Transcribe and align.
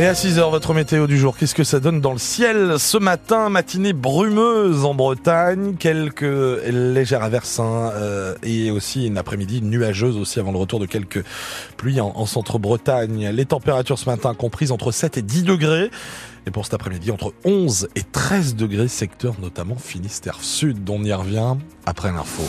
Et 0.00 0.06
à 0.06 0.14
6h, 0.14 0.50
votre 0.50 0.72
météo 0.72 1.06
du 1.06 1.18
jour, 1.18 1.36
qu'est-ce 1.36 1.54
que 1.54 1.62
ça 1.62 1.78
donne 1.78 2.00
dans 2.00 2.12
le 2.12 2.18
ciel 2.18 2.76
ce 2.78 2.96
matin? 2.96 3.50
Matinée 3.50 3.92
brumeuse 3.92 4.86
en 4.86 4.94
Bretagne, 4.94 5.74
quelques 5.78 6.22
légers 6.22 7.16
aversins 7.16 7.90
euh, 7.92 8.34
et 8.42 8.70
aussi 8.70 9.08
une 9.08 9.18
après-midi 9.18 9.60
nuageuse 9.60 10.16
aussi 10.16 10.40
avant 10.40 10.52
le 10.52 10.56
retour 10.56 10.80
de 10.80 10.86
quelques 10.86 11.22
pluies 11.76 12.00
en, 12.00 12.14
en 12.16 12.24
centre-Bretagne. 12.24 13.28
Les 13.28 13.44
températures 13.44 13.98
ce 13.98 14.08
matin 14.08 14.32
comprises 14.32 14.72
entre 14.72 14.90
7 14.90 15.18
et 15.18 15.22
10 15.22 15.42
degrés. 15.42 15.90
Et 16.46 16.50
pour 16.50 16.64
cet 16.64 16.72
après-midi, 16.72 17.10
entre 17.10 17.34
11 17.44 17.90
et 17.94 18.02
13 18.02 18.56
degrés, 18.56 18.88
secteur 18.88 19.34
notamment 19.38 19.76
Finistère 19.76 20.38
Sud. 20.40 20.88
On 20.88 21.04
y 21.04 21.12
revient 21.12 21.56
après 21.84 22.10
l'info. 22.10 22.42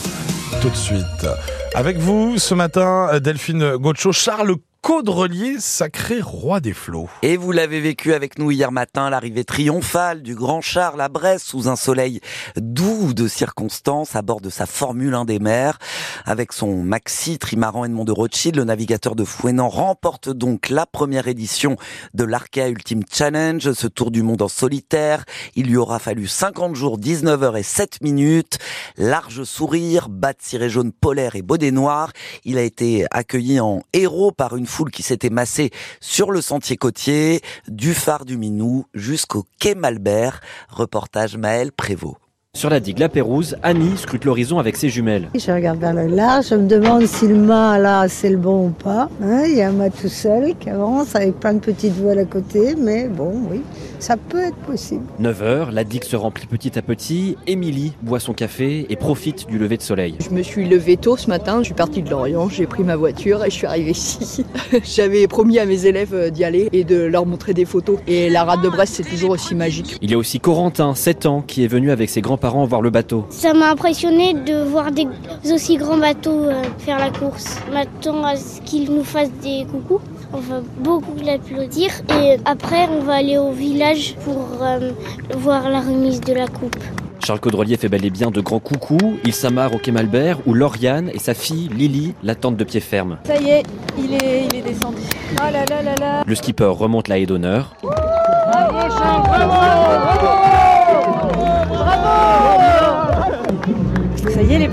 Tout 0.62 0.70
de 0.70 0.74
suite. 0.74 1.26
Avec 1.74 1.98
vous 1.98 2.38
ce 2.38 2.54
matin, 2.54 3.20
Delphine 3.20 3.76
Gaucho, 3.76 4.10
Charles 4.12 4.56
Caudrelier, 4.82 5.60
sacré 5.60 6.20
roi 6.20 6.58
des 6.58 6.72
flots. 6.72 7.08
Et 7.22 7.36
vous 7.36 7.52
l'avez 7.52 7.80
vécu 7.80 8.14
avec 8.14 8.36
nous 8.40 8.50
hier 8.50 8.72
matin, 8.72 9.10
l'arrivée 9.10 9.44
triomphale 9.44 10.22
du 10.22 10.34
grand 10.34 10.60
Charles 10.60 11.00
à 11.00 11.08
Brest 11.08 11.46
sous 11.46 11.68
un 11.68 11.76
soleil 11.76 12.20
doux 12.56 13.14
de 13.14 13.28
circonstances 13.28 14.16
à 14.16 14.22
bord 14.22 14.40
de 14.40 14.50
sa 14.50 14.66
Formule 14.66 15.14
1 15.14 15.24
des 15.24 15.38
mers. 15.38 15.78
Avec 16.24 16.52
son 16.52 16.82
maxi 16.82 17.38
trimaran 17.38 17.84
Edmond 17.84 18.04
de 18.04 18.10
Rothschild, 18.10 18.56
le 18.56 18.64
navigateur 18.64 19.14
de 19.14 19.22
Fouenan 19.22 19.68
remporte 19.68 20.28
donc 20.28 20.68
la 20.68 20.84
première 20.84 21.28
édition 21.28 21.76
de 22.14 22.24
l'Arkea 22.24 22.68
Ultimate 22.68 23.14
Challenge, 23.14 23.72
ce 23.72 23.86
tour 23.86 24.10
du 24.10 24.24
monde 24.24 24.42
en 24.42 24.48
solitaire. 24.48 25.24
Il 25.54 25.66
lui 25.68 25.76
aura 25.76 26.00
fallu 26.00 26.26
50 26.26 26.74
jours, 26.74 26.98
19 26.98 27.40
heures 27.44 27.56
et 27.56 27.62
7 27.62 28.00
minutes. 28.02 28.58
Large 28.96 29.44
sourire, 29.44 30.08
bas 30.08 30.32
de 30.32 30.38
ciré 30.40 30.68
jaune 30.68 30.90
polaire 30.90 31.36
et 31.36 31.42
baudet 31.42 31.70
noir. 31.70 32.10
Il 32.44 32.58
a 32.58 32.62
été 32.62 33.06
accueilli 33.12 33.60
en 33.60 33.84
héros 33.92 34.32
par 34.32 34.56
une 34.56 34.66
foule 34.72 34.90
qui 34.90 35.02
s'était 35.02 35.30
massée 35.30 35.70
sur 36.00 36.32
le 36.32 36.40
sentier 36.40 36.76
côtier, 36.76 37.42
du 37.68 37.92
phare 37.92 38.24
du 38.24 38.38
Minou 38.38 38.86
jusqu'au 38.94 39.44
quai 39.60 39.74
Malbert. 39.74 40.40
Reportage 40.70 41.36
Maël 41.36 41.72
Prévost. 41.72 42.16
Sur 42.54 42.68
la 42.68 42.80
digue 42.80 42.98
La 42.98 43.08
Pérouse, 43.08 43.56
Annie 43.62 43.96
scrute 43.96 44.26
l'horizon 44.26 44.58
avec 44.58 44.76
ses 44.76 44.90
jumelles. 44.90 45.30
Je 45.34 45.50
regarde 45.50 45.80
vers 45.80 45.94
le 45.94 46.06
large, 46.06 46.48
je 46.50 46.54
me 46.54 46.68
demande 46.68 47.06
si 47.06 47.26
le 47.26 47.36
mât 47.36 47.78
là 47.78 48.08
c'est 48.08 48.28
le 48.28 48.36
bon 48.36 48.66
ou 48.66 48.68
pas. 48.68 49.08
Hein, 49.22 49.44
il 49.46 49.56
y 49.56 49.62
a 49.62 49.70
un 49.70 49.72
mât 49.72 49.88
tout 49.88 50.10
seul 50.10 50.54
qui 50.60 50.68
avance 50.68 51.16
avec 51.16 51.40
plein 51.40 51.54
de 51.54 51.60
petites 51.60 51.94
voiles 51.94 52.18
à 52.18 52.26
côté, 52.26 52.74
mais 52.78 53.08
bon, 53.08 53.32
oui, 53.50 53.62
ça 53.98 54.18
peut 54.18 54.42
être 54.42 54.56
possible. 54.56 55.02
9h, 55.18 55.70
la 55.70 55.82
digue 55.82 56.04
se 56.04 56.14
remplit 56.14 56.46
petit 56.46 56.78
à 56.78 56.82
petit. 56.82 57.38
Émilie 57.46 57.94
boit 58.02 58.20
son 58.20 58.34
café 58.34 58.84
et 58.90 58.96
profite 58.96 59.48
du 59.48 59.58
lever 59.58 59.78
de 59.78 59.82
soleil. 59.82 60.16
Je 60.20 60.28
me 60.28 60.42
suis 60.42 60.68
levée 60.68 60.98
tôt 60.98 61.16
ce 61.16 61.28
matin, 61.28 61.60
je 61.60 61.64
suis 61.64 61.74
partie 61.74 62.02
de 62.02 62.10
Lorient, 62.10 62.50
j'ai 62.50 62.66
pris 62.66 62.84
ma 62.84 62.96
voiture 62.96 63.42
et 63.46 63.48
je 63.48 63.54
suis 63.54 63.66
arrivée 63.66 63.92
ici. 63.92 64.44
J'avais 64.84 65.26
promis 65.26 65.58
à 65.58 65.64
mes 65.64 65.86
élèves 65.86 66.30
d'y 66.30 66.44
aller 66.44 66.68
et 66.72 66.84
de 66.84 67.00
leur 67.00 67.24
montrer 67.24 67.54
des 67.54 67.64
photos. 67.64 67.98
Et 68.06 68.28
la 68.28 68.44
rade 68.44 68.60
de 68.60 68.68
Brest, 68.68 68.92
c'est 68.96 69.08
toujours 69.08 69.30
aussi 69.30 69.54
magique. 69.54 69.96
Il 70.02 70.10
y 70.10 70.14
a 70.14 70.18
aussi 70.18 70.38
Corentin, 70.38 70.94
7 70.94 71.24
ans, 71.24 71.40
qui 71.40 71.64
est 71.64 71.68
venu 71.68 71.90
avec 71.90 72.10
ses 72.10 72.20
grands-parents 72.42 72.66
voir 72.66 72.82
le 72.82 72.90
bateau. 72.90 73.24
Ça 73.30 73.54
m'a 73.54 73.70
impressionné 73.70 74.34
de 74.34 74.62
voir 74.64 74.90
des 74.90 75.06
aussi 75.52 75.76
grands 75.76 75.96
bateaux 75.96 76.44
euh, 76.44 76.62
faire 76.78 76.98
la 76.98 77.10
course. 77.10 77.58
On 77.70 77.76
attend 77.76 78.24
à 78.24 78.36
ce 78.36 78.60
qu'ils 78.62 78.92
nous 78.92 79.04
fassent 79.04 79.30
des 79.42 79.64
coucous. 79.70 80.00
On 80.32 80.38
va 80.38 80.60
beaucoup 80.78 81.14
l'applaudir 81.22 81.90
et 82.20 82.38
après 82.44 82.88
on 82.90 83.02
va 83.04 83.14
aller 83.14 83.38
au 83.38 83.52
village 83.52 84.16
pour 84.24 84.62
euh, 84.62 84.90
voir 85.36 85.68
la 85.70 85.80
remise 85.80 86.20
de 86.20 86.32
la 86.32 86.48
coupe. 86.48 86.76
Charles 87.24 87.38
Caudrelier 87.38 87.76
fait 87.76 87.88
bel 87.88 88.04
et 88.04 88.10
bien 88.10 88.32
de 88.32 88.40
grands 88.40 88.58
coucous. 88.58 89.18
Il 89.24 89.32
s'amarre 89.32 89.74
au 89.74 89.78
quai 89.78 89.92
Malbert 89.92 90.38
où 90.46 90.54
Lauriane 90.54 91.10
et 91.14 91.20
sa 91.20 91.34
fille 91.34 91.68
Lily 91.68 92.14
l'attendent 92.24 92.56
de 92.56 92.64
pied 92.64 92.80
ferme. 92.80 93.18
Ça 93.24 93.36
y 93.36 93.50
est, 93.50 93.62
il 93.96 94.14
est, 94.14 94.46
il 94.50 94.56
est 94.56 94.62
descendu. 94.62 95.02
Oh 95.34 95.52
là 95.52 95.64
là 95.70 95.82
là 95.82 95.94
là. 96.00 96.22
Le 96.26 96.34
skipper 96.34 96.64
remonte 96.64 97.06
la 97.06 97.18
haie 97.18 97.26
d'honneur. 97.26 97.76
Bravo 97.82 98.80
Charles, 98.90 99.22
bravo, 99.28 100.51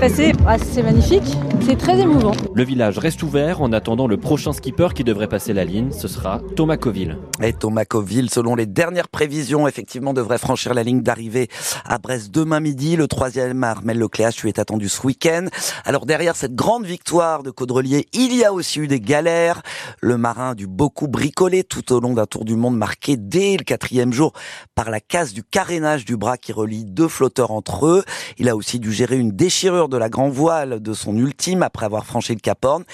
passé. 0.00 0.32
Ah, 0.46 0.56
c'est 0.58 0.82
magnifique. 0.82 1.36
C'est 1.60 1.76
très 1.76 2.00
émouvant. 2.00 2.32
Le 2.54 2.64
village 2.64 2.96
reste 2.96 3.22
ouvert 3.22 3.60
en 3.60 3.70
attendant 3.70 4.06
le 4.06 4.16
prochain 4.16 4.54
skipper 4.54 4.88
qui 4.94 5.04
devrait 5.04 5.28
passer 5.28 5.52
la 5.52 5.66
ligne. 5.66 5.92
Ce 5.92 6.08
sera 6.08 6.40
Thomas 6.56 6.78
Coville. 6.78 7.18
Et 7.42 7.52
Thomas 7.52 7.84
Coville, 7.84 8.30
selon 8.30 8.54
les 8.54 8.64
dernières 8.64 9.08
prévisions, 9.08 9.68
effectivement, 9.68 10.14
devrait 10.14 10.38
franchir 10.38 10.72
la 10.72 10.84
ligne 10.84 11.02
d'arrivée 11.02 11.48
à 11.84 11.98
Brest 11.98 12.30
demain 12.30 12.60
midi. 12.60 12.96
Le 12.96 13.08
troisième 13.08 13.62
Armel 13.62 13.98
Lecléache 13.98 14.42
lui 14.42 14.48
est 14.48 14.58
attendu 14.58 14.88
ce 14.88 15.06
week-end. 15.06 15.46
Alors 15.84 16.06
derrière 16.06 16.34
cette 16.34 16.54
grande 16.54 16.86
victoire 16.86 17.42
de 17.42 17.50
Caudrelier, 17.50 18.06
il 18.14 18.34
y 18.34 18.42
a 18.42 18.54
aussi 18.54 18.80
eu 18.80 18.88
des 18.88 19.00
galères. 19.00 19.60
Le 20.00 20.16
marin 20.16 20.52
a 20.52 20.54
dû 20.54 20.66
beaucoup 20.66 21.08
bricoler 21.08 21.62
tout 21.62 21.92
au 21.92 22.00
long 22.00 22.14
d'un 22.14 22.26
tour 22.26 22.46
du 22.46 22.56
monde 22.56 22.78
marqué 22.78 23.18
dès 23.18 23.58
le 23.58 23.64
quatrième 23.64 24.14
jour 24.14 24.32
par 24.74 24.88
la 24.88 25.00
casse 25.00 25.34
du 25.34 25.42
carénage 25.42 26.06
du 26.06 26.16
bras 26.16 26.38
qui 26.38 26.54
relie 26.54 26.86
deux 26.86 27.08
flotteurs 27.08 27.50
entre 27.50 27.84
eux. 27.86 28.02
Il 28.38 28.48
a 28.48 28.56
aussi 28.56 28.78
dû 28.78 28.92
gérer 28.92 29.18
une 29.18 29.32
déchirure 29.32 29.89
de 29.90 29.98
la 29.98 30.08
grand 30.08 30.30
voile 30.30 30.80
de 30.80 30.94
son 30.94 31.16
ultime 31.16 31.62
après 31.62 31.84
avoir 31.84 32.06
franchi 32.06 32.32
le 32.32 32.40
Cap 32.40 32.64
Horn 32.64 32.84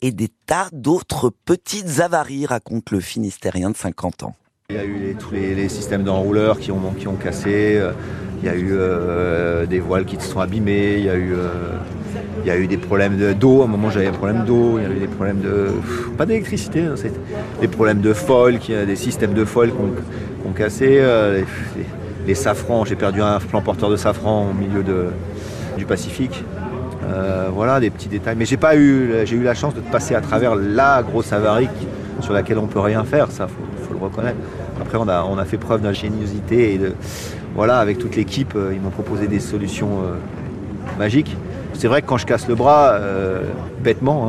et 0.00 0.12
des 0.12 0.28
tas 0.46 0.68
d'autres 0.72 1.30
petites 1.44 2.00
avaries, 2.00 2.46
raconte 2.46 2.90
le 2.90 3.00
Finistérien 3.00 3.70
de 3.70 3.76
50 3.76 4.22
ans. 4.22 4.34
Il 4.70 4.76
y 4.76 4.78
a 4.78 4.84
eu 4.84 4.96
les, 4.98 5.14
tous 5.14 5.32
les, 5.34 5.68
systèmes 5.68 6.04
d'enrouleurs 6.04 6.58
qui 6.58 6.70
ont, 6.72 6.80
qui 6.98 7.06
ont 7.06 7.16
cassé, 7.16 7.76
euh, 7.76 7.92
il 8.42 8.46
y 8.46 8.48
a 8.48 8.54
eu 8.54 8.68
euh, 8.72 9.66
des 9.66 9.78
voiles 9.80 10.06
qui 10.06 10.16
se 10.18 10.26
sont 10.28 10.40
abîmées, 10.40 10.94
il 10.98 11.04
y 11.04 11.10
a 11.10 11.14
eu, 11.16 11.34
euh, 11.34 11.48
il 12.42 12.46
y 12.46 12.50
a 12.50 12.56
eu 12.56 12.66
des 12.66 12.78
problèmes 12.78 13.18
de- 13.18 13.34
d'eau, 13.34 13.60
à 13.60 13.64
un 13.64 13.68
moment 13.68 13.90
j'avais 13.90 14.06
un 14.06 14.12
problème 14.12 14.44
d'eau, 14.44 14.78
il 14.78 14.84
y 14.84 14.86
a 14.86 14.90
eu 14.90 15.00
des 15.00 15.06
problèmes 15.06 15.40
de... 15.40 15.68
Pas 16.16 16.24
d'électricité, 16.24 16.80
hein, 16.80 16.94
des 17.60 17.68
problèmes 17.68 18.00
de 18.00 18.14
foil, 18.14 18.58
qui, 18.58 18.72
des 18.72 18.96
systèmes 18.96 19.34
de 19.34 19.44
foil 19.44 19.70
qui 19.70 19.76
ont, 19.76 19.90
qui 20.42 20.48
ont 20.48 20.52
cassé, 20.52 20.86
les- 20.86 21.44
les 22.26 22.34
safrans, 22.34 22.86
j'ai 22.86 22.96
perdu 22.96 23.20
un 23.20 23.38
plan 23.40 23.60
porteur 23.60 23.90
de 23.90 23.96
safran 23.96 24.48
au 24.50 24.54
milieu 24.54 24.82
de, 24.82 25.08
du 25.76 25.84
Pacifique. 25.84 26.44
Euh, 27.06 27.48
voilà, 27.52 27.80
des 27.80 27.90
petits 27.90 28.08
détails. 28.08 28.36
Mais 28.36 28.44
j'ai 28.44 28.56
pas 28.56 28.76
eu, 28.76 29.12
j'ai 29.24 29.36
eu 29.36 29.42
la 29.42 29.54
chance 29.54 29.74
de 29.74 29.80
passer 29.80 30.14
à 30.14 30.20
travers 30.20 30.54
la 30.54 31.02
grosse 31.02 31.32
avarie 31.32 31.68
sur 32.20 32.32
laquelle 32.32 32.58
on 32.58 32.66
peut 32.66 32.80
rien 32.80 33.04
faire. 33.04 33.30
Ça, 33.30 33.46
faut, 33.46 33.84
faut 33.86 33.92
le 33.94 34.00
reconnaître. 34.00 34.38
Après, 34.80 34.98
on 34.98 35.08
a, 35.08 35.22
on 35.24 35.38
a 35.38 35.44
fait 35.44 35.58
preuve 35.58 35.82
d'ingéniosité 35.82 36.74
et 36.74 36.78
de, 36.78 36.92
voilà, 37.54 37.78
avec 37.78 37.98
toute 37.98 38.16
l'équipe, 38.16 38.54
euh, 38.56 38.72
ils 38.74 38.80
m'ont 38.80 38.90
proposé 38.90 39.26
des 39.26 39.40
solutions 39.40 40.00
euh, 40.02 40.98
magiques. 40.98 41.36
C'est 41.74 41.88
vrai 41.88 42.02
que 42.02 42.06
quand 42.06 42.18
je 42.18 42.26
casse 42.26 42.46
le 42.46 42.54
bras, 42.54 42.96
bêtement, 43.82 44.28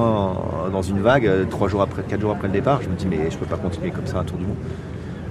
hein, 0.65 0.69
dans 0.71 0.81
une 0.81 0.99
vague, 0.99 1.29
trois 1.51 1.67
jours 1.67 1.83
après, 1.83 2.01
quatre 2.01 2.19
jours 2.19 2.31
après 2.31 2.47
le 2.47 2.53
départ, 2.53 2.81
je 2.81 2.89
me 2.89 2.95
dis 2.95 3.05
mais 3.07 3.29
je 3.29 3.37
peux 3.37 3.45
pas 3.45 3.57
continuer 3.57 3.91
comme 3.91 4.07
ça 4.07 4.17
un 4.17 4.23
tour 4.23 4.39
du 4.39 4.45
monde. 4.45 4.57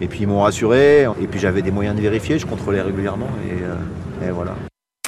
Et 0.01 0.07
puis 0.07 0.21
ils 0.21 0.29
m'ont 0.29 0.43
rassuré. 0.43 1.09
Et 1.21 1.27
puis 1.27 1.41
j'avais 1.41 1.61
des 1.61 1.73
moyens 1.73 1.97
de 1.97 2.01
vérifier. 2.01 2.39
Je 2.39 2.47
contrôlais 2.47 2.83
régulièrement 2.83 3.29
et 4.23 4.31
voilà. 4.31 4.53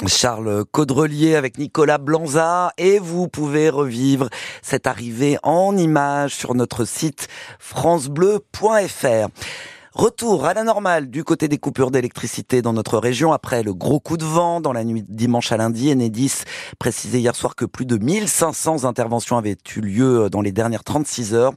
Charles 0.05 0.63
Caudrelier 0.71 1.35
avec 1.35 1.57
Nicolas 1.57 1.97
Blanza 1.97 2.71
et 2.77 2.99
vous 2.99 3.27
pouvez 3.27 3.71
revivre 3.71 4.29
cette 4.61 4.85
arrivée 4.85 5.39
en 5.41 5.75
images 5.75 6.35
sur 6.35 6.53
notre 6.53 6.85
site 6.85 7.27
francebleu.fr. 7.57 9.29
Retour 9.97 10.45
à 10.45 10.53
la 10.53 10.63
normale 10.63 11.09
du 11.09 11.23
côté 11.23 11.47
des 11.47 11.57
coupures 11.57 11.89
d'électricité 11.89 12.61
dans 12.61 12.71
notre 12.71 12.99
région 12.99 13.33
après 13.33 13.63
le 13.63 13.73
gros 13.73 13.99
coup 13.99 14.15
de 14.15 14.23
vent 14.23 14.61
dans 14.61 14.71
la 14.71 14.83
nuit 14.83 15.03
dimanche 15.09 15.51
à 15.51 15.57
lundi. 15.57 15.91
Enedis 15.91 16.43
précisait 16.77 17.19
hier 17.19 17.35
soir 17.35 17.55
que 17.55 17.65
plus 17.65 17.87
de 17.87 17.97
1500 17.97 18.83
interventions 18.85 19.39
avaient 19.39 19.57
eu 19.75 19.81
lieu 19.81 20.29
dans 20.29 20.41
les 20.41 20.51
dernières 20.51 20.83
36 20.83 21.33
heures. 21.33 21.53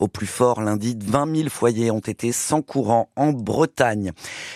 Au 0.00 0.08
plus 0.08 0.26
fort, 0.26 0.60
lundi, 0.60 0.98
20 1.00 1.36
000 1.36 1.48
foyers 1.50 1.92
ont 1.92 2.00
été 2.00 2.32
sans 2.32 2.62
courant 2.62 3.10
en 3.14 3.30
Bretagne. 3.30 4.10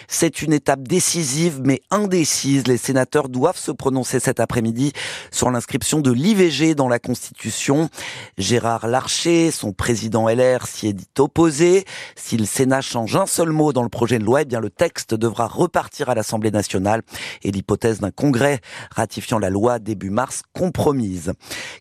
C'est 0.09 0.43
une 0.43 0.53
étape 0.53 0.83
décisive 0.89 1.61
mais 1.63 1.81
indécise. 1.93 2.67
Les 2.67 2.77
sénateurs 2.77 3.29
doivent 3.29 3.57
se 3.57 3.71
prononcer 3.71 4.19
cet 4.19 4.41
après-midi 4.41 4.93
sur 5.31 5.49
l'inscription 5.53 6.01
de 6.01 6.11
l'IVG 6.11 6.75
dans 6.75 6.89
la 6.89 6.99
Constitution. 6.99 7.89
Gérard 8.37 8.89
Larcher, 8.89 9.53
son 9.53 9.73
président 9.73 10.29
LR, 10.29 10.67
s'y 10.67 10.89
est 10.89 10.93
dit 10.93 11.07
opposé. 11.21 11.85
Si 12.17 12.37
le 12.37 12.45
Sénat 12.45 12.81
change 12.81 13.15
un 13.15 13.28
seul 13.29 13.51
mot 13.51 13.73
dans 13.73 13.83
le 13.83 13.89
projet 13.89 14.19
de 14.19 14.25
loi, 14.25 14.43
eh 14.43 14.45
bien 14.45 14.61
le 14.61 14.71
texte 14.71 15.15
devra 15.15 15.47
repartir 15.47 16.09
à 16.09 16.15
l'Assemblée 16.15 16.51
nationale 16.51 17.03
et 17.43 17.51
l'hypothèse 17.51 18.01
d'un 18.01 18.11
congrès 18.11 18.61
ratifiant 18.95 19.39
la 19.39 19.51
loi 19.51 19.79
début 19.79 20.11
mars 20.11 20.43
compromise. 20.53 21.33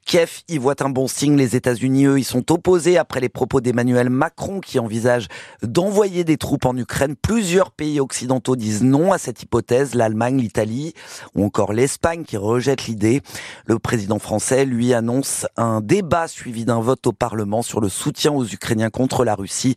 Kiev 0.06 0.42
y 0.48 0.58
voit 0.58 0.84
un 0.84 0.90
bon 0.90 1.08
signe. 1.08 1.38
Les 1.38 1.56
États-Unis, 1.56 2.06
eux, 2.06 2.20
y 2.20 2.24
sont 2.24 2.52
opposés 2.52 2.98
après 2.98 3.20
les 3.20 3.30
propos 3.30 3.62
d'Emmanuel 3.62 4.10
Macron 4.10 4.60
qui 4.60 4.80
envisage 4.80 5.28
d'envoyer 5.64 6.24
des 6.24 6.38
troupes 6.38 6.66
en 6.66 6.76
Ukraine. 6.76 7.16
Plusieurs 7.16 7.72
pays 7.72 8.00
occidentaux 8.00 8.56
disent 8.56 8.84
non 8.84 9.12
à 9.12 9.18
cette 9.18 9.42
hypothèse. 9.42 9.96
L'Allemagne, 9.96 10.38
l'Italie 10.38 10.94
ou 11.36 11.46
encore 11.46 11.74
l'Espagne 11.74 12.24
qui 12.24 12.38
rejette 12.38 12.88
l'idée. 12.88 13.22
Le 13.66 13.80
président 13.80 14.20
français, 14.20 14.66
lui, 14.66 14.94
annonce 14.94 15.46
un 15.56 15.82
débat 15.82 16.28
suivi 16.28 16.66
d'un 16.66 16.82
vote 16.82 17.08
au 17.08 17.14
Parlement 17.14 17.62
sur 17.62 17.82
le 17.82 17.90
soutien 17.90 18.32
aux 18.32 18.46
Ukrainiens 18.46 18.90
contre 18.90 19.24
la 19.24 19.36
Russie 19.36 19.76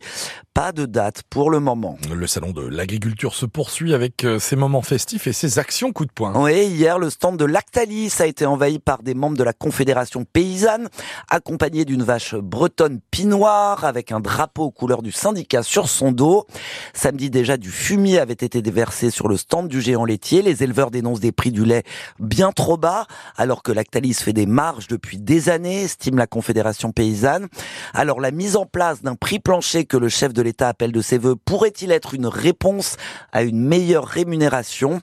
pas 0.53 0.73
de 0.73 0.85
date 0.85 1.23
pour 1.29 1.49
le 1.49 1.59
moment. 1.59 1.97
Le 2.13 2.27
salon 2.27 2.51
de 2.51 2.65
l'agriculture 2.65 3.35
se 3.35 3.45
poursuit 3.45 3.93
avec 3.93 4.25
euh, 4.25 4.37
ses 4.37 4.57
moments 4.57 4.81
festifs 4.81 5.27
et 5.27 5.33
ses 5.33 5.59
actions 5.59 5.93
coup 5.93 6.05
de 6.05 6.11
poing. 6.11 6.33
Oui, 6.35 6.65
hier, 6.65 6.99
le 6.99 7.09
stand 7.09 7.37
de 7.37 7.45
Lactalis 7.45 8.13
a 8.19 8.25
été 8.25 8.45
envahi 8.45 8.79
par 8.79 9.01
des 9.01 9.13
membres 9.13 9.37
de 9.37 9.43
la 9.43 9.53
Confédération 9.53 10.25
paysanne, 10.25 10.89
accompagné 11.29 11.85
d'une 11.85 12.03
vache 12.03 12.35
bretonne 12.35 12.99
pinoire 13.11 13.85
avec 13.85 14.11
un 14.11 14.19
drapeau 14.19 14.63
aux 14.63 14.71
couleurs 14.71 15.01
du 15.01 15.11
syndicat 15.11 15.63
sur 15.63 15.87
son 15.87 16.11
dos. 16.11 16.45
Samedi 16.93 17.29
déjà, 17.29 17.55
du 17.55 17.71
fumier 17.71 18.19
avait 18.19 18.33
été 18.33 18.61
déversé 18.61 19.09
sur 19.09 19.29
le 19.29 19.37
stand 19.37 19.69
du 19.69 19.79
géant 19.79 20.03
laitier. 20.03 20.41
Les 20.41 20.63
éleveurs 20.63 20.91
dénoncent 20.91 21.21
des 21.21 21.31
prix 21.31 21.51
du 21.51 21.63
lait 21.63 21.83
bien 22.19 22.51
trop 22.51 22.75
bas, 22.75 23.07
alors 23.37 23.63
que 23.63 23.71
Lactalis 23.71 24.15
fait 24.15 24.33
des 24.33 24.45
marges 24.45 24.87
depuis 24.87 25.17
des 25.17 25.47
années, 25.47 25.83
estime 25.83 26.17
la 26.17 26.27
Confédération 26.27 26.91
paysanne. 26.91 27.47
Alors 27.93 28.19
la 28.19 28.31
mise 28.31 28.57
en 28.57 28.65
place 28.65 29.01
d'un 29.01 29.15
prix 29.15 29.39
plancher 29.39 29.85
que 29.85 29.97
le 29.97 30.09
chef 30.09 30.33
de 30.33 30.40
l'État 30.41 30.69
appelle 30.69 30.91
de 30.91 31.01
ses 31.01 31.17
voeux 31.17 31.35
pourrait-il 31.35 31.91
être 31.91 32.13
une 32.13 32.27
réponse 32.27 32.97
à 33.31 33.43
une 33.43 33.65
meilleure 33.65 34.05
rémunération? 34.05 35.01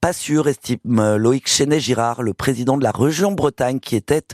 Pas 0.00 0.12
sûr, 0.12 0.48
estime 0.48 1.16
Loïc 1.16 1.48
Chenet-Girard, 1.48 2.22
le 2.22 2.34
président 2.34 2.76
de 2.76 2.84
la 2.84 2.92
région 2.92 3.32
Bretagne 3.32 3.80
qui 3.80 3.96
était 3.96 4.24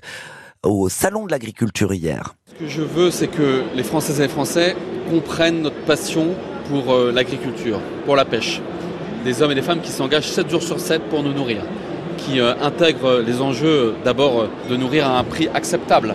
au 0.65 0.89
Salon 0.89 1.27
de 1.27 1.31
l'agriculture 1.31 1.93
hier. 1.93 2.35
Ce 2.47 2.55
que 2.55 2.69
je 2.69 2.83
veux, 2.83 3.11
c'est 3.11 3.29
que 3.29 3.65
les 3.75 3.83
Françaises 3.83 4.21
et 4.21 4.25
les 4.25 4.29
Français 4.29 4.77
comprennent 5.11 5.63
notre 5.63 5.85
passion 5.85 6.29
pour 6.69 6.93
euh, 6.93 7.11
l'agriculture, 7.13 7.81
pour 8.05 8.17
la 8.17 8.25
pêche. 8.25 8.61
Des 9.25 9.43
hommes 9.43 9.53
et 9.53 9.55
des 9.55 9.63
femmes 9.63 9.81
qui 9.81 9.91
s'engagent 9.91 10.31
7 10.31 10.51
jours 10.51 10.63
sur 10.63 10.79
7 10.79 11.03
pour 11.05 11.23
nous 11.23 11.33
nourrir, 11.33 11.63
qui 12.19 12.41
euh, 12.41 12.55
intègrent 12.63 13.21
les 13.21 13.41
enjeux 13.41 13.95
d'abord 14.05 14.49
de 14.69 14.77
nourrir 14.77 15.09
à 15.09 15.19
un 15.19 15.25
prix 15.25 15.49
acceptable. 15.49 16.15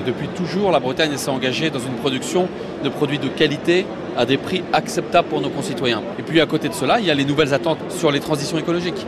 Et 0.00 0.02
depuis 0.02 0.28
toujours, 0.28 0.70
la 0.70 0.80
Bretagne 0.80 1.14
s'est 1.16 1.30
engagée 1.30 1.68
dans 1.68 1.78
une 1.78 1.92
production 1.94 2.48
de 2.82 2.88
produits 2.88 3.18
de 3.18 3.28
qualité 3.28 3.84
à 4.16 4.24
des 4.24 4.38
prix 4.38 4.62
acceptables 4.72 5.28
pour 5.28 5.42
nos 5.42 5.50
concitoyens. 5.50 6.02
Et 6.18 6.22
puis 6.22 6.40
à 6.40 6.46
côté 6.46 6.70
de 6.70 6.74
cela, 6.74 7.00
il 7.00 7.06
y 7.06 7.10
a 7.10 7.14
les 7.14 7.26
nouvelles 7.26 7.52
attentes 7.52 7.80
sur 7.90 8.10
les 8.10 8.20
transitions 8.20 8.56
écologiques. 8.56 9.06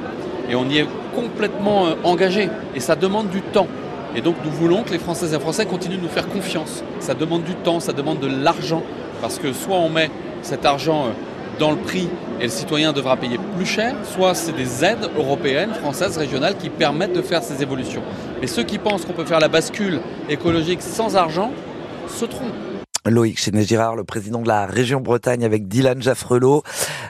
Et 0.50 0.54
on 0.54 0.68
y 0.68 0.78
est 0.78 0.86
complètement 1.14 1.86
euh, 1.86 1.94
engagé. 2.04 2.50
Et 2.74 2.80
ça 2.80 2.94
demande 2.94 3.30
du 3.30 3.40
temps. 3.40 3.68
Et 4.14 4.20
donc 4.20 4.36
nous 4.44 4.50
voulons 4.50 4.82
que 4.82 4.90
les 4.90 4.98
Françaises 4.98 5.32
et 5.32 5.36
les 5.36 5.40
Français 5.40 5.64
continuent 5.64 5.96
de 5.96 6.02
nous 6.02 6.08
faire 6.08 6.28
confiance. 6.28 6.84
Ça 7.00 7.14
demande 7.14 7.44
du 7.44 7.54
temps, 7.54 7.80
ça 7.80 7.94
demande 7.94 8.20
de 8.20 8.28
l'argent. 8.28 8.82
Parce 9.22 9.38
que 9.38 9.54
soit 9.54 9.76
on 9.76 9.88
met 9.88 10.10
cet 10.42 10.66
argent 10.66 11.06
euh, 11.06 11.10
dans 11.58 11.70
le 11.70 11.78
prix 11.78 12.08
et 12.42 12.46
le 12.46 12.50
citoyen 12.50 12.92
devra 12.92 13.16
payer 13.16 13.38
plus 13.56 13.64
cher, 13.64 13.94
soit 14.04 14.34
c'est 14.34 14.52
des 14.52 14.84
aides 14.84 15.08
européennes, 15.16 15.72
françaises, 15.74 16.18
régionales 16.18 16.56
qui 16.56 16.70
permettent 16.70 17.12
de 17.12 17.22
faire 17.22 17.40
ces 17.40 17.62
évolutions. 17.62 18.02
Mais 18.40 18.48
ceux 18.48 18.64
qui 18.64 18.78
pensent 18.78 19.04
qu'on 19.04 19.12
peut 19.12 19.24
faire 19.24 19.38
la 19.38 19.46
bascule 19.46 20.00
écologique 20.28 20.82
sans 20.82 21.14
argent 21.14 21.52
se 22.08 22.24
trompent. 22.24 22.52
Loïc 23.08 23.40
Chenet-Girard, 23.40 23.94
le 23.94 24.04
président 24.04 24.42
de 24.42 24.48
la 24.48 24.66
région 24.66 25.00
Bretagne 25.00 25.44
avec 25.44 25.68
Dylan 25.68 26.02
Jaffrelot. 26.02 26.64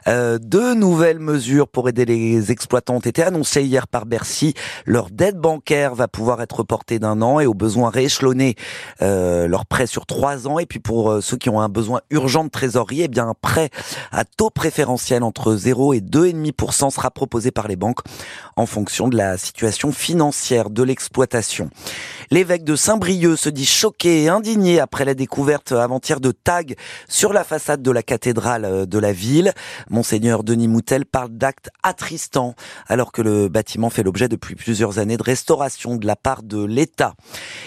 Euh, 0.08 0.38
deux 0.40 0.74
nouvelles 0.74 1.18
mesures 1.18 1.68
pour 1.68 1.88
aider 1.88 2.04
les 2.04 2.50
exploitants 2.50 2.96
ont 2.96 3.00
été 3.00 3.22
annoncées 3.22 3.62
hier 3.62 3.86
par 3.86 4.06
Bercy. 4.06 4.54
Leur 4.84 5.10
dette 5.10 5.36
bancaire 5.36 5.94
va 5.94 6.08
pouvoir 6.08 6.42
être 6.42 6.56
reportée 6.56 6.98
d'un 6.98 7.22
an 7.22 7.40
et 7.40 7.46
au 7.46 7.54
besoin 7.54 7.90
rééchelonner 7.90 8.56
euh, 9.00 9.46
leur 9.46 9.66
prêt 9.66 9.86
sur 9.86 10.06
trois 10.06 10.48
ans. 10.48 10.58
Et 10.58 10.66
puis 10.66 10.80
pour 10.80 11.10
euh, 11.10 11.20
ceux 11.20 11.36
qui 11.36 11.50
ont 11.50 11.60
un 11.60 11.68
besoin 11.68 12.00
urgent 12.10 12.44
de 12.44 12.50
trésorerie, 12.50 13.02
eh 13.02 13.08
bien 13.08 13.28
un 13.28 13.34
prêt 13.40 13.70
à 14.10 14.24
taux 14.24 14.50
préférentiel 14.50 15.22
entre 15.22 15.54
0 15.54 15.94
et 15.94 16.00
2,5% 16.00 16.90
sera 16.90 17.10
proposé 17.10 17.50
par 17.50 17.68
les 17.68 17.76
banques 17.76 18.00
en 18.56 18.66
fonction 18.66 19.08
de 19.08 19.16
la 19.16 19.36
situation 19.38 19.92
financière 19.92 20.70
de 20.70 20.82
l'exploitation. 20.82 21.70
L'évêque 22.30 22.64
de 22.64 22.76
Saint-Brieuc 22.76 23.36
se 23.36 23.48
dit 23.48 23.66
choqué 23.66 24.24
et 24.24 24.28
indigné 24.28 24.80
après 24.80 25.04
la 25.04 25.14
découverte 25.14 25.72
avant-hier 25.72 26.20
de 26.20 26.32
tags 26.32 26.62
sur 27.08 27.32
la 27.32 27.44
façade 27.44 27.82
de 27.82 27.90
la 27.90 28.02
cathédrale 28.02 28.64
euh, 28.64 28.86
de 28.86 28.98
la 28.98 29.12
ville. 29.12 29.52
Monseigneur 29.92 30.42
Denis 30.42 30.68
Moutel 30.68 31.04
parle 31.04 31.28
d'actes 31.28 31.68
attristants 31.82 32.54
alors 32.88 33.12
que 33.12 33.20
le 33.20 33.50
bâtiment 33.50 33.90
fait 33.90 34.02
l'objet 34.02 34.26
depuis 34.26 34.54
plusieurs 34.54 34.98
années 34.98 35.18
de 35.18 35.22
restauration 35.22 35.96
de 35.96 36.06
la 36.06 36.16
part 36.16 36.42
de 36.42 36.64
l'État. 36.64 37.12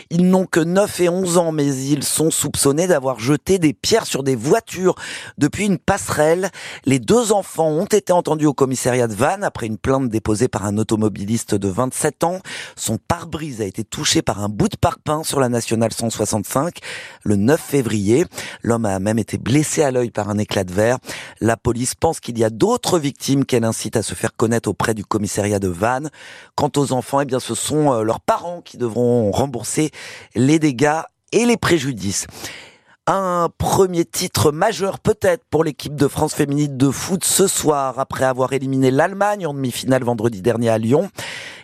Ils 0.10 0.28
n'ont 0.28 0.48
que 0.48 0.60
9 0.60 1.02
et 1.02 1.10
11 1.10 1.38
ans 1.38 1.52
mais 1.52 1.68
ils 1.68 2.04
sont 2.04 2.32
soupçonnés 2.32 2.88
d'avoir 2.88 3.20
jeté 3.20 3.60
des 3.60 3.74
pierres 3.74 4.08
sur 4.08 4.24
des 4.24 4.36
voitures 4.36 4.96
depuis 5.38 5.68
une 5.68 5.78
passerelle. 5.78 6.50
Les 6.86 6.98
deux 6.98 7.32
enfants 7.32 7.70
ont 7.70 7.86
été 7.86 8.12
entendus 8.12 8.48
au 8.48 8.56
commissariat 8.56 9.08
de 9.08 9.14
Vannes 9.14 9.44
après 9.44 9.68
une 9.68 9.78
plainte 9.78 10.10
déposée 10.10 10.48
par 10.48 10.66
un 10.66 10.80
automobiliste 10.80 11.54
de 11.54 11.68
27 11.68 12.24
ans. 12.24 12.40
Son 12.76 12.98
pare-brise 12.98 13.62
a 13.62 13.66
été 13.66 13.84
touché 13.84 14.24
par 14.24 14.44
un 14.44 14.50
bout 14.50 14.70
de 14.70 14.78
parpaing 14.78 15.24
sur 15.24 15.40
la 15.40 15.50
nationale 15.50 15.94
165 15.94 16.80
le 17.24 17.36
9 17.36 17.62
février. 17.62 18.26
L'homme 18.64 18.86
a 18.86 18.98
même 18.98 19.20
été 19.20 19.38
blessé 19.38 19.84
à 19.84 19.92
l'œil 19.92 20.10
par 20.10 20.30
un 20.30 20.40
éclat 20.40 20.64
de 20.64 20.74
verre. 20.74 20.98
La 21.40 21.56
police 21.56 21.94
pense 21.94 22.15
qu'il 22.20 22.38
y 22.38 22.44
a 22.44 22.50
d'autres 22.50 23.00
victimes 23.00 23.46
qu'elle 23.46 23.64
incite 23.64 23.96
à 23.98 24.04
se 24.04 24.16
faire 24.16 24.36
connaître 24.36 24.70
auprès 24.70 24.94
du 24.94 25.06
commissariat 25.06 25.60
de 25.60 25.68
Vannes. 25.68 26.10
Quant 26.56 26.72
aux 26.78 26.92
enfants, 26.92 27.22
eh 27.22 27.26
bien, 27.26 27.40
ce 27.40 27.56
sont 27.56 27.94
euh, 27.94 28.04
leurs 28.04 28.22
parents 28.22 28.62
qui 28.62 28.78
devront 28.78 29.32
rembourser 29.32 29.92
les 30.36 30.60
dégâts 30.60 31.02
et 31.32 31.46
les 31.46 31.58
préjudices 31.58 32.28
un 33.08 33.50
premier 33.60 34.04
titre 34.04 34.52
majeur 34.52 34.98
peut-être 34.98 35.44
pour 35.52 35.64
l'équipe 35.64 35.96
de 35.96 36.08
France 36.08 36.34
féminine 36.34 36.76
de 36.76 36.90
foot 36.90 37.24
ce 37.24 37.46
soir 37.46 38.00
après 38.00 38.26
avoir 38.26 38.52
éliminé 38.54 38.90
l'Allemagne 38.90 39.46
en 39.46 39.54
demi-finale 39.54 40.04
vendredi 40.04 40.42
dernier 40.42 40.70
à 40.70 40.80
Lyon. 40.80 41.10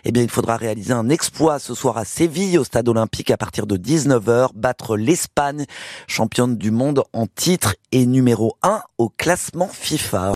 Eh 0.04 0.12
bien, 0.12 0.22
il 0.22 0.30
faudra 0.30 0.56
réaliser 0.56 0.92
un 0.92 1.08
exploit 1.08 1.58
ce 1.58 1.74
soir 1.74 1.98
à 1.98 2.04
Séville 2.04 2.58
au 2.58 2.64
stade 2.64 2.88
olympique 2.88 3.30
à 3.30 3.36
partir 3.36 3.66
de 3.66 3.76
19h, 3.76 4.50
battre 4.54 4.96
l'Espagne, 4.96 5.64
championne 6.06 6.56
du 6.56 6.70
monde 6.70 7.02
en 7.12 7.26
titre 7.26 7.74
et 7.90 8.06
numéro 8.06 8.56
1 8.62 8.80
au 8.98 9.08
classement 9.08 9.68
FIFA. 9.68 10.30